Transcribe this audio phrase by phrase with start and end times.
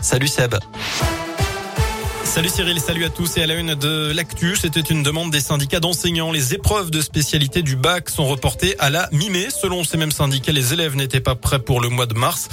[0.00, 0.54] Salut Seb.
[2.30, 4.54] Salut Cyril, salut à tous et à la une de l'actu.
[4.54, 6.30] C'était une demande des syndicats d'enseignants.
[6.30, 9.48] Les épreuves de spécialité du bac sont reportées à la mi-mai.
[9.50, 12.48] Selon ces mêmes syndicats, les élèves n'étaient pas prêts pour le mois de mars.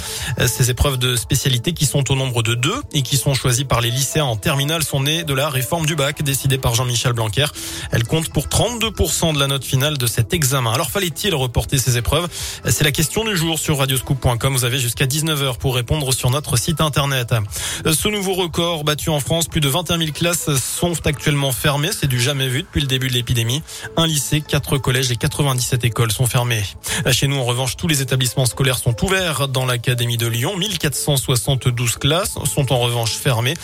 [0.48, 3.80] Ces épreuves de spécialité qui sont au nombre de deux et qui sont choisies par
[3.80, 7.46] les lycéens en terminale sont nées de la réforme du bac décidée par Jean-Michel Blanquer.
[7.92, 10.72] Elle compte pour 32% de la note finale de cet examen.
[10.72, 12.26] Alors fallait-il reporter ces épreuves?
[12.64, 14.52] C'est la question du jour sur radioscoop.com.
[14.54, 17.32] Vous avez jusqu'à 19h pour répondre sur notre site internet.
[17.86, 21.90] Ce nouveau record battu en France, plus de 21 000 classes sont actuellement fermées.
[21.92, 23.62] C'est du jamais vu depuis le début de l'épidémie.
[23.96, 26.62] Un lycée, quatre collèges et 97 écoles sont fermées.
[27.10, 30.56] Chez nous, en revanche, tous les établissements scolaires sont ouverts dans l'Académie de Lyon.
[30.56, 33.54] 1472 classes sont en revanche fermées.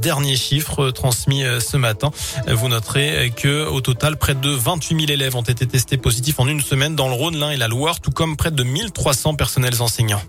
[0.00, 2.10] Dernier chiffre transmis euh, ce matin.
[2.48, 6.46] Vous noterez que au total, près de 28 000 élèves ont été testés positifs en
[6.46, 9.80] une semaine dans le Rhône, l'Ain et la Loire, tout comme près de 1300 personnels
[9.80, 10.22] enseignants.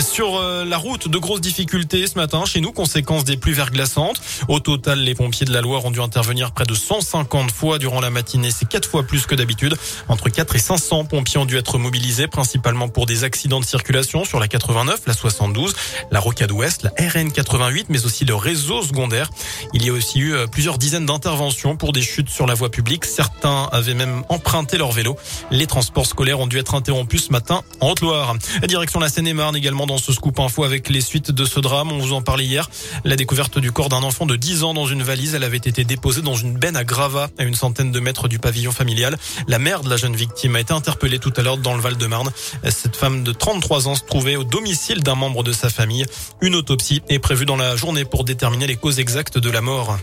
[0.00, 4.22] Sur euh, la route, de grosses difficultés ce matin chez nous, conséquence des pluies verglaçantes.
[4.48, 8.00] Au total, les pompiers de la Loire ont dû intervenir près de 150 fois durant
[8.00, 8.50] la matinée.
[8.50, 9.76] C'est quatre fois plus que d'habitude.
[10.08, 14.24] Entre 4 et 500 pompiers ont dû être mobilisés, principalement pour des accidents de circulation
[14.24, 15.74] sur la 89, la 72,
[16.10, 19.28] la Rocade Ouest, la RN 88, mais aussi le réseau secondaire.
[19.74, 22.70] Il y a aussi eu euh, plusieurs dizaines d'interventions pour des chutes sur la voie
[22.70, 23.04] publique.
[23.04, 25.18] Certains avaient même emprunté leur vélo.
[25.50, 28.34] Les transports scolaires ont dû être interrompus ce matin en Haute-Loire.
[28.66, 31.92] Direction la Seine-et-Marne également dans ce scoop info avec les suites de ce drame.
[31.92, 32.68] On vous en parlait hier.
[33.04, 35.34] La découverte du corps d'un enfant de 10 ans dans une valise.
[35.34, 38.38] Elle avait été déposée dans une benne à Grava, à une centaine de mètres du
[38.38, 39.16] pavillon familial.
[39.48, 42.30] La mère de la jeune victime a été interpellée tout à l'heure dans le Val-de-Marne.
[42.68, 46.06] Cette femme de 33 ans se trouvait au domicile d'un membre de sa famille.
[46.40, 49.98] Une autopsie est prévue dans la journée pour déterminer les causes exactes de la mort.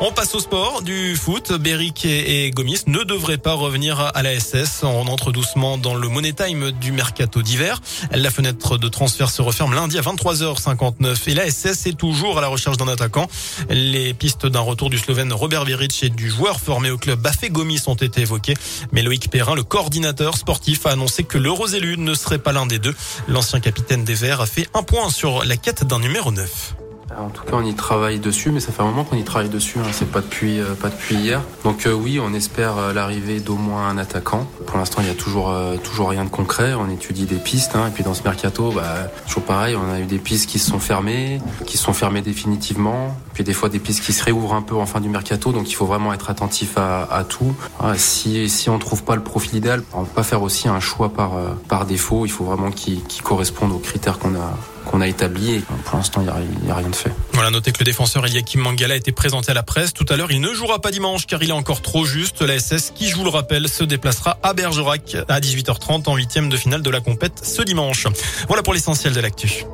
[0.00, 1.52] On passe au sport du foot.
[1.52, 4.84] Beric et Gomis ne devraient pas revenir à la SS.
[4.84, 7.80] On entre doucement dans le money time du mercato d'hiver.
[8.12, 12.40] La fenêtre de transfert se referme lundi à 23h59 et la SS est toujours à
[12.40, 13.26] la recherche d'un attaquant.
[13.70, 17.50] Les pistes d'un retour du Slovène Robert Beric et du joueur formé au club Bafé
[17.50, 18.54] Gomis ont été évoquées.
[18.92, 22.66] Mais Loïc Perrin, le coordinateur sportif, a annoncé que le Rosélu ne serait pas l'un
[22.66, 22.94] des deux.
[23.26, 26.76] L'ancien capitaine des Verts a fait un point sur la quête d'un numéro 9.
[27.16, 29.48] En tout cas, on y travaille dessus, mais ça fait un moment qu'on y travaille
[29.48, 29.78] dessus.
[29.78, 29.88] Hein.
[29.92, 31.40] C'est pas depuis, euh, pas depuis hier.
[31.64, 34.46] Donc euh, oui, on espère euh, l'arrivée d'au moins un attaquant.
[34.66, 36.74] Pour l'instant, il y a toujours, toujours rien de concret.
[36.74, 37.88] On étudie des pistes, hein.
[37.88, 39.74] et puis dans ce mercato, bah, toujours pareil.
[39.76, 43.16] On a eu des pistes qui se sont fermées, qui se sont fermées définitivement.
[43.32, 45.52] Puis des fois des pistes qui se réouvrent un peu en fin du mercato.
[45.52, 47.54] Donc il faut vraiment être attentif à, tout.
[47.96, 51.08] si si on trouve pas le profil idéal, on peut pas faire aussi un choix
[51.08, 51.32] par
[51.68, 52.26] par défaut.
[52.26, 54.56] Il faut vraiment qu'il corresponde aux critères qu'on a
[54.88, 57.12] qu'on a établi et pour l'instant il n'y a, rien de fait.
[57.32, 60.16] Voilà, notez que le défenseur Eliakim Mangala a été présenté à la presse tout à
[60.16, 60.30] l'heure.
[60.30, 62.42] Il ne jouera pas dimanche car il est encore trop juste.
[62.42, 66.56] La SS, qui joue le rappel, se déplacera à Bergerac à 18h30 en huitième de
[66.56, 68.06] finale de la compète ce dimanche.
[68.48, 69.64] Voilà pour l'essentiel de l'actu.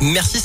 [0.00, 0.42] Merci.